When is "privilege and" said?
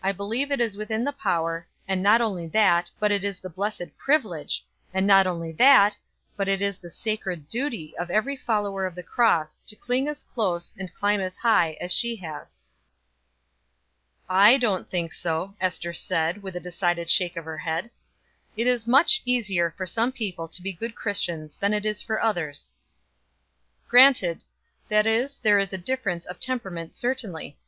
3.98-5.08